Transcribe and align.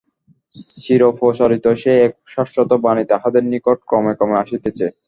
চিরপ্রচারিত 0.77 1.65
সেই 1.81 1.99
এক 2.05 2.13
শাশ্বত 2.27 2.71
বাণী 2.83 3.03
তাহাদের 3.11 3.43
নিকট 3.43 3.77
ক্রমে 3.89 4.13
ক্রমে 4.17 4.37
আসিতেছে। 4.43 4.85